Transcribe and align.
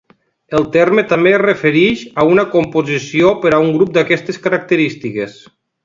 El 0.59 0.63
terme 0.75 1.03
també 1.11 1.33
es 1.33 1.41
refereix 1.43 2.01
a 2.23 2.27
una 2.31 2.47
composició 2.55 3.31
per 3.45 3.53
a 3.59 3.63
un 3.67 3.73
grup 3.79 3.93
d'aquestes 3.99 4.43
característiques. 4.49 5.39